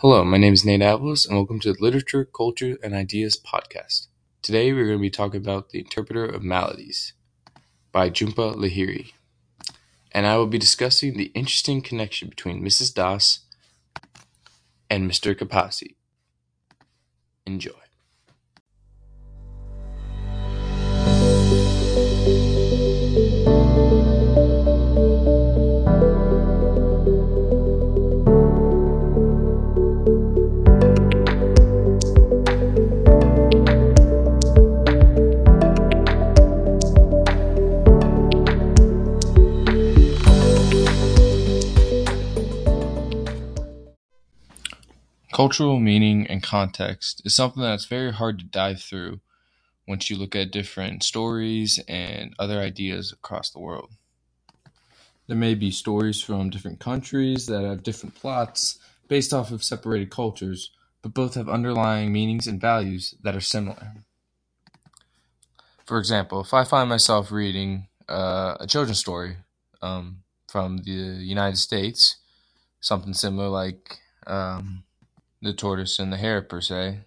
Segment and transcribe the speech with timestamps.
[0.00, 4.06] Hello, my name is Nate Avalos, and welcome to the Literature, Culture, and Ideas podcast.
[4.42, 7.14] Today we're going to be talking about The Interpreter of Maladies
[7.90, 9.10] by Jhumpa Lahiri.
[10.12, 12.94] And I will be discussing the interesting connection between Mrs.
[12.94, 13.40] Das
[14.88, 15.34] and Mr.
[15.34, 15.96] Kapasi.
[17.44, 17.87] Enjoy.
[45.38, 49.20] Cultural meaning and context is something that's very hard to dive through
[49.86, 53.92] once you look at different stories and other ideas across the world.
[55.28, 60.10] There may be stories from different countries that have different plots based off of separated
[60.10, 63.92] cultures, but both have underlying meanings and values that are similar.
[65.86, 69.36] For example, if I find myself reading uh, a children's story
[69.82, 72.16] um, from the United States,
[72.80, 74.82] something similar like um,
[75.40, 77.00] the tortoise and the hare per se,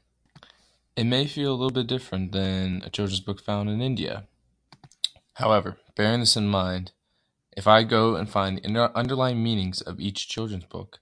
[0.96, 4.26] it may feel a little bit different than a children's book found in India.
[5.36, 6.92] However, bearing this in mind,
[7.56, 11.00] if I go and find the underlying meanings of each children's book,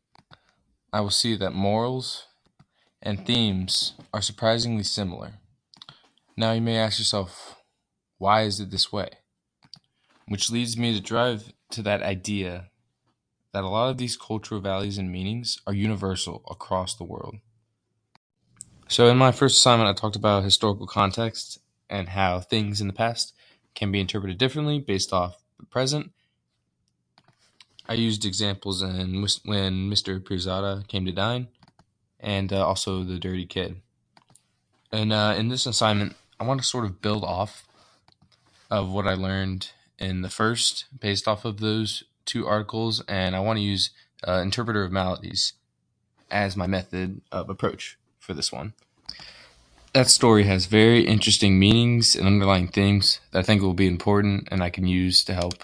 [0.91, 2.25] I will see that morals
[3.01, 5.33] and themes are surprisingly similar.
[6.35, 7.57] Now you may ask yourself,
[8.17, 9.09] why is it this way?
[10.27, 12.69] Which leads me to drive to that idea
[13.51, 17.37] that a lot of these cultural values and meanings are universal across the world.
[18.87, 22.93] So, in my first assignment, I talked about historical context and how things in the
[22.93, 23.33] past
[23.75, 26.11] can be interpreted differently based off the present.
[27.87, 30.19] I used examples in when Mr.
[30.19, 31.47] Pirzada came to dine
[32.19, 33.81] and uh, also the Dirty Kid.
[34.91, 37.67] And uh, in this assignment, I want to sort of build off
[38.69, 43.39] of what I learned in the first based off of those two articles, and I
[43.39, 43.89] want to use
[44.27, 45.53] uh, Interpreter of Maladies
[46.29, 48.73] as my method of approach for this one.
[49.93, 54.47] That story has very interesting meanings and underlying themes that I think will be important
[54.51, 55.63] and I can use to help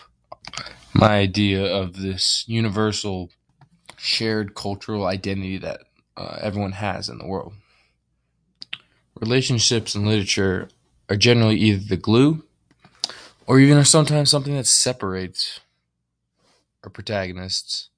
[0.93, 3.29] my idea of this universal
[3.97, 5.81] shared cultural identity that
[6.17, 7.53] uh, everyone has in the world.
[9.19, 10.69] Relationships in literature
[11.07, 12.43] are generally either the glue
[13.45, 15.59] or even are sometimes something that separates
[16.85, 17.89] our protagonists.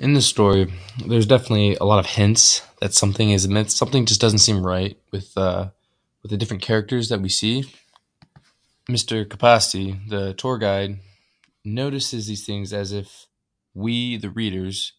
[0.00, 0.72] In the story,
[1.06, 3.74] there's definitely a lot of hints that something is amiss.
[3.74, 5.68] Something just doesn't seem right with uh,
[6.22, 7.64] with the different characters that we see.
[8.90, 9.24] Mr.
[9.26, 10.98] Kapasi, the tour guide,
[11.64, 13.26] notices these things as if
[13.74, 14.92] we, the readers,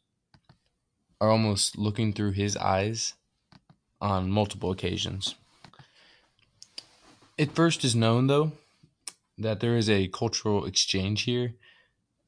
[1.22, 3.14] are almost looking through his eyes
[4.02, 5.36] on multiple occasions.
[7.38, 8.52] It first is known, though,
[9.38, 11.54] that there is a cultural exchange here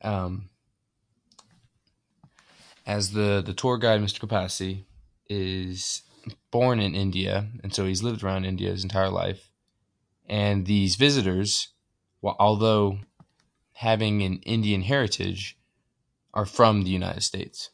[0.01, 0.49] um,
[2.85, 4.19] as the the tour guide, Mr.
[4.19, 4.83] Kapasi,
[5.27, 6.01] is
[6.51, 9.51] born in India, and so he's lived around India his entire life.
[10.27, 11.69] And these visitors,
[12.23, 12.99] although
[13.73, 15.57] having an Indian heritage,
[16.33, 17.71] are from the United States.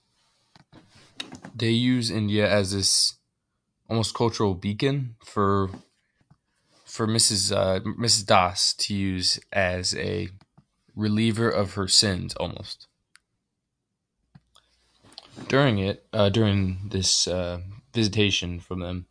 [1.54, 3.16] They use India as this
[3.90, 5.70] almost cultural beacon for
[6.86, 7.56] for Mrs.
[7.56, 8.26] Uh, Mrs.
[8.26, 10.30] Das to use as a
[10.96, 12.88] reliever of her sins almost.
[15.48, 17.60] During it, uh, during this uh,
[17.94, 19.06] visitation from them,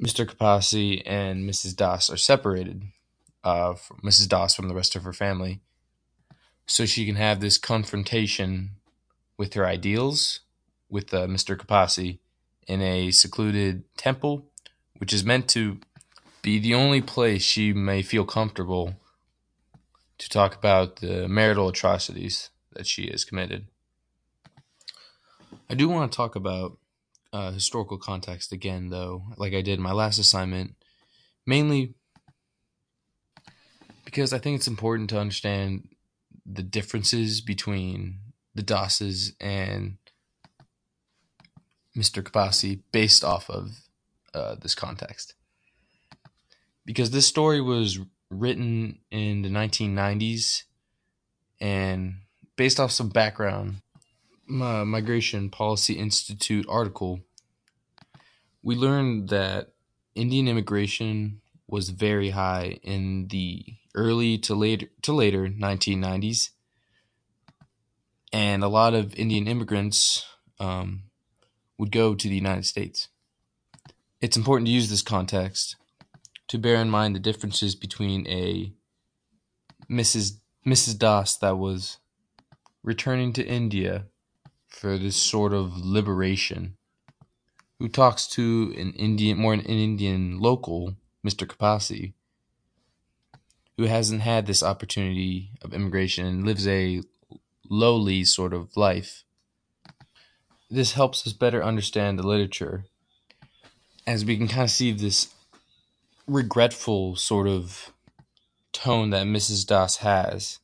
[0.00, 0.26] Mr.
[0.26, 1.76] Kapasi and Mrs.
[1.76, 2.82] Das are separated.
[3.44, 3.74] Uh,
[4.04, 4.28] Mrs.
[4.28, 5.60] Das from the rest of her family,
[6.66, 8.70] so she can have this confrontation
[9.36, 10.40] with her ideals
[10.88, 11.56] with uh, Mr.
[11.56, 12.18] Kapasi
[12.68, 14.46] in a secluded temple,
[14.98, 15.78] which is meant to
[16.42, 18.94] be the only place she may feel comfortable
[20.18, 23.66] to talk about the marital atrocities that she has committed.
[25.68, 26.78] I do want to talk about
[27.32, 30.74] uh, historical context again, though, like I did in my last assignment,
[31.46, 31.94] mainly
[34.04, 35.88] because I think it's important to understand
[36.44, 38.18] the differences between
[38.54, 39.96] the Dasses and
[41.96, 42.22] Mr.
[42.22, 43.70] Kapasi based off of
[44.34, 45.34] uh, this context.
[46.84, 48.00] Because this story was
[48.32, 50.62] written in the 1990s
[51.60, 52.14] and
[52.56, 53.76] based off some background
[54.46, 57.20] my migration policy institute article
[58.62, 59.72] we learned that
[60.14, 63.64] indian immigration was very high in the
[63.94, 66.50] early to later to later 1990s
[68.32, 70.24] and a lot of indian immigrants
[70.58, 71.02] um,
[71.78, 73.08] would go to the United States.
[74.20, 75.74] It's important to use this context
[76.52, 78.74] to bear in mind the differences between a
[79.90, 80.32] Mrs.
[80.66, 80.98] Mrs.
[80.98, 81.96] Das that was
[82.82, 84.04] returning to India
[84.68, 86.76] for this sort of liberation,
[87.78, 90.94] who talks to an Indian, more an Indian local,
[91.26, 91.46] Mr.
[91.46, 92.12] Kapasi,
[93.78, 97.00] who hasn't had this opportunity of immigration and lives a
[97.70, 99.24] lowly sort of life.
[100.70, 102.84] This helps us better understand the literature
[104.06, 105.32] as we can kind of see this
[106.26, 107.92] regretful sort of
[108.72, 109.66] tone that Mrs.
[109.66, 110.58] Das has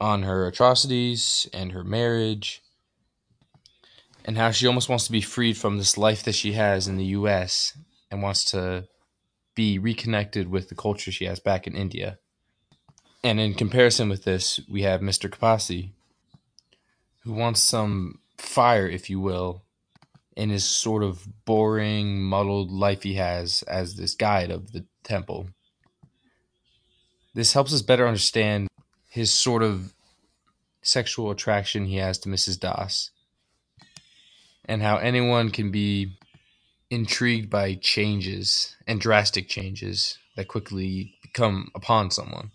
[0.00, 2.62] on her atrocities and her marriage
[4.24, 6.96] and how she almost wants to be freed from this life that she has in
[6.96, 7.76] the US
[8.10, 8.86] and wants to
[9.54, 12.18] be reconnected with the culture she has back in India.
[13.24, 15.28] And in comparison with this, we have Mr.
[15.28, 15.90] Kapasi,
[17.24, 19.64] who wants some fire, if you will,
[20.38, 25.48] in his sort of boring, muddled life he has as this guide of the temple.
[27.34, 28.68] This helps us better understand
[29.10, 29.94] his sort of
[30.80, 32.60] sexual attraction he has to Mrs.
[32.60, 33.10] Das
[34.64, 36.16] and how anyone can be
[36.88, 42.52] intrigued by changes and drastic changes that quickly come upon someone.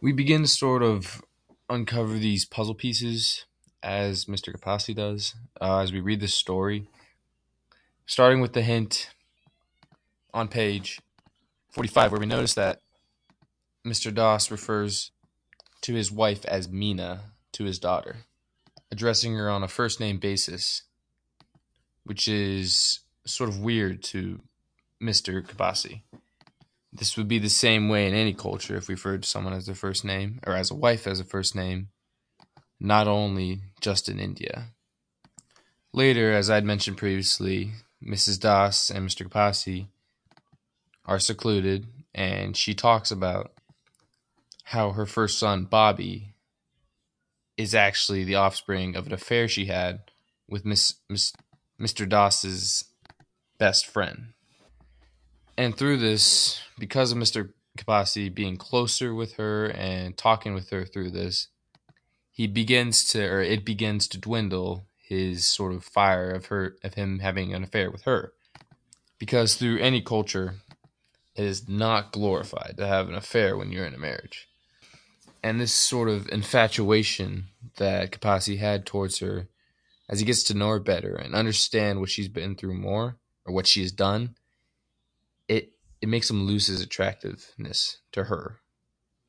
[0.00, 1.22] We begin to sort of
[1.68, 3.44] uncover these puzzle pieces
[3.82, 4.54] as Mr.
[4.54, 6.86] Kapasi does uh, as we read this story,
[8.06, 9.10] starting with the hint
[10.32, 11.00] on page
[11.70, 12.80] 45, where we notice that
[13.86, 14.14] Mr.
[14.14, 15.10] Das refers
[15.80, 18.18] to his wife as Mina to his daughter,
[18.90, 20.82] addressing her on a first name basis,
[22.04, 24.40] which is sort of weird to
[25.02, 25.42] Mr.
[25.42, 26.02] Kapasi.
[26.92, 29.66] This would be the same way in any culture if we referred to someone as
[29.66, 31.88] their first name or as a wife as a first name
[32.82, 34.66] not only just in India.
[35.92, 37.70] Later, as I'd mentioned previously,
[38.04, 38.40] Mrs.
[38.40, 39.28] Das and Mr.
[39.28, 39.86] Kapasi
[41.06, 43.52] are secluded, and she talks about
[44.64, 46.34] how her first son, Bobby,
[47.56, 50.00] is actually the offspring of an affair she had
[50.48, 51.32] with Miss, Miss,
[51.80, 52.08] Mr.
[52.08, 52.84] Das's
[53.58, 54.32] best friend.
[55.56, 57.50] And through this, because of Mr.
[57.78, 61.48] Kapasi being closer with her and talking with her through this,
[62.32, 66.94] he begins to or it begins to dwindle his sort of fire of her of
[66.94, 68.32] him having an affair with her.
[69.18, 70.54] Because through any culture
[71.36, 74.48] it is not glorified to have an affair when you're in a marriage.
[75.42, 79.48] And this sort of infatuation that Kapasi had towards her
[80.08, 83.54] as he gets to know her better and understand what she's been through more or
[83.54, 84.34] what she has done
[85.48, 88.60] it it makes him lose his attractiveness to her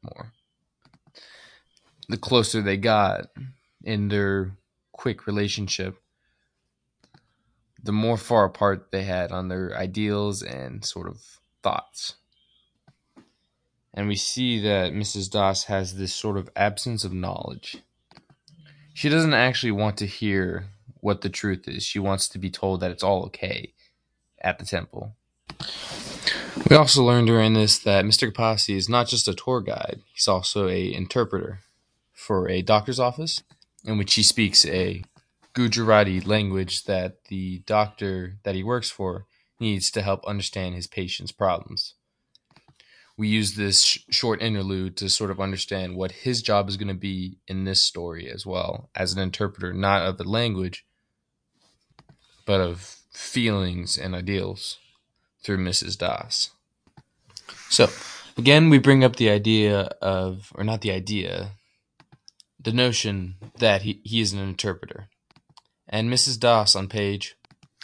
[0.02, 0.34] more
[2.10, 3.28] the closer they got
[3.84, 4.52] in their
[4.92, 5.98] quick relationship,
[7.82, 11.22] the more far apart they had on their ideals and sort of
[11.62, 12.16] thoughts.
[13.94, 15.30] And we see that Mrs.
[15.30, 17.78] Das has this sort of absence of knowledge.
[18.94, 20.68] She doesn't actually want to hear
[21.02, 21.84] what the truth is.
[21.84, 23.74] She wants to be told that it's all okay
[24.42, 25.16] at the temple.
[26.70, 28.32] We also learned during this that Mr.
[28.32, 31.60] Kapasi is not just a tour guide, he's also a interpreter
[32.24, 33.44] for a doctor's office
[33.84, 35.04] in which he speaks a
[35.54, 39.26] Gujarati language that the doctor that he works for
[39.60, 41.94] needs to help understand his patient's problems.
[43.16, 46.88] We use this sh- short interlude to sort of understand what his job is going
[46.88, 50.86] to be in this story as well, as an interpreter, not of the language,
[52.46, 54.80] but of feelings and ideals
[55.44, 55.98] through Mrs.
[55.98, 56.50] Das.
[57.70, 57.90] So,
[58.38, 61.52] again, we bring up the idea of, or not the idea,
[62.64, 65.10] the notion that he, he is an interpreter.
[65.88, 66.40] And Mrs.
[66.40, 67.36] Das on page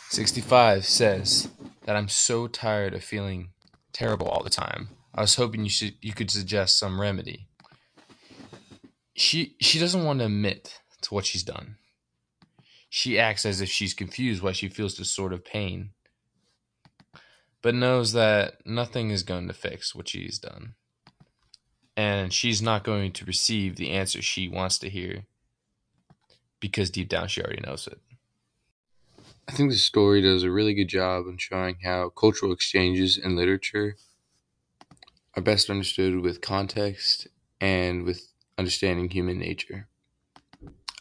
[0.09, 1.49] 65 says
[1.85, 3.49] that I'm so tired of feeling
[3.93, 4.89] terrible all the time.
[5.13, 7.47] I was hoping you should you could suggest some remedy.
[9.15, 11.75] She she doesn't want to admit to what she's done.
[12.89, 15.91] She acts as if she's confused why she feels this sort of pain,
[17.61, 20.75] but knows that nothing is going to fix what she's done
[21.99, 25.25] and she's not going to receive the answer she wants to hear
[26.61, 27.99] because deep down she already knows it.
[29.49, 33.35] I think the story does a really good job in showing how cultural exchanges in
[33.35, 33.97] literature
[35.35, 37.27] are best understood with context
[37.59, 39.89] and with understanding human nature.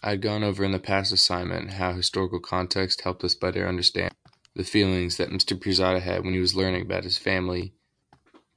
[0.02, 4.14] I'd gone over in the past assignment how historical context helped us better understand
[4.56, 5.56] the feelings that Mr.
[5.56, 7.74] Pirzada had when he was learning about his family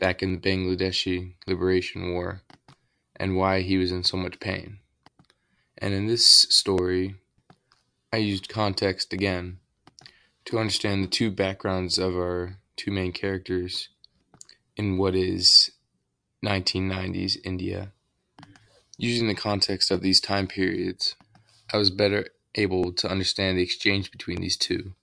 [0.02, 2.42] back in the Bangladeshi Liberation War
[3.16, 4.80] and why he was in so much pain.
[5.78, 7.16] And in this story,
[8.12, 9.60] I used context again
[10.46, 13.90] to understand the two backgrounds of our two main characters
[14.76, 15.70] in what is
[16.44, 17.92] 1990s India.
[18.98, 21.16] Using the context of these time periods,
[21.72, 24.94] I was better able to understand the exchange between these two,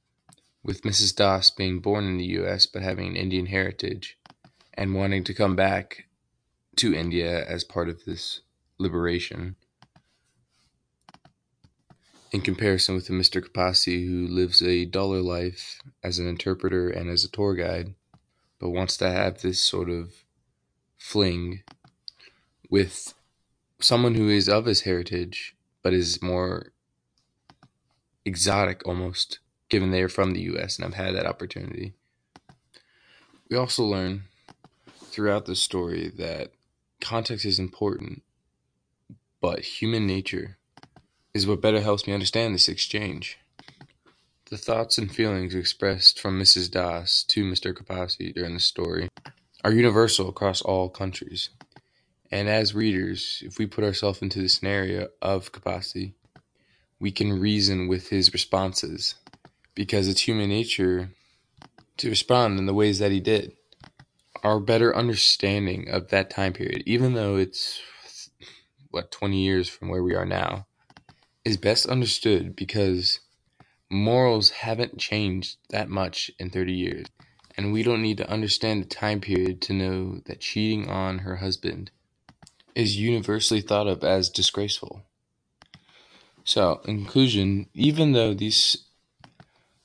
[0.65, 1.15] with Mrs.
[1.15, 4.18] Das being born in the US but having an Indian heritage
[4.79, 6.05] and wanting to come back
[6.77, 8.41] to India as part of this
[8.79, 9.57] liberation
[12.31, 13.43] in comparison with Mr.
[13.43, 17.95] Kapasi who lives a duller life as an interpreter and as a tour guide,
[18.61, 20.25] but wants to have this sort of
[20.97, 21.65] fling
[22.71, 23.15] with
[23.81, 26.73] someone who is of his heritage but is more
[28.25, 31.95] exotic almost, given they are from the US and have had that opportunity.
[33.51, 34.28] We also learn
[35.19, 36.53] throughout the story that
[37.01, 38.23] context is important,
[39.41, 40.59] but human nature
[41.35, 43.37] is what better helps me understand this exchange.
[44.49, 46.71] The thoughts and feelings expressed from Mrs.
[46.71, 47.75] Das to Mr.
[47.75, 49.09] Kapasi during the story
[49.65, 51.51] are universal across all countries.
[52.31, 56.13] And as readers, if we put ourselves into the scenario of Kapasi,
[57.01, 59.17] we can reason with his responses
[59.75, 61.11] because it's human nature
[61.97, 63.58] to respond in the ways that he did.
[64.45, 67.81] Our better understanding of that time period, even though it's
[68.91, 70.67] what 20 years from where we are now,
[71.45, 73.21] is best understood because
[73.91, 77.07] morals haven't changed that much in 30 years.
[77.57, 81.37] And we don't need to understand the time period to know that cheating on her
[81.37, 81.91] husband
[82.75, 85.03] is universally thought of as disgraceful.
[86.45, 88.85] So, in conclusion, even though these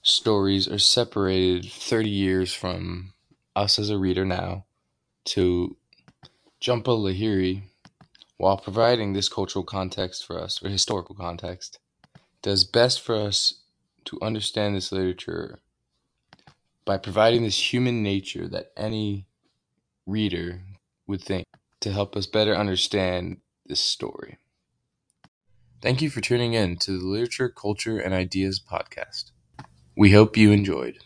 [0.03, 3.12] stories are separated 30 years from
[3.55, 4.65] us as a reader now
[5.25, 5.77] to
[6.61, 7.63] Jhumpa Lahiri
[8.37, 11.79] while providing this cultural context for us, or historical context,
[12.41, 13.61] does best for us
[14.05, 15.59] to understand this literature
[16.85, 19.25] by providing this human nature that any
[20.05, 20.61] reader
[21.07, 21.45] would think
[21.79, 24.37] to help us better understand this story.
[25.81, 29.31] Thank you for tuning in to the Literature, Culture, and Ideas podcast.
[29.95, 30.99] We hope you enjoyed.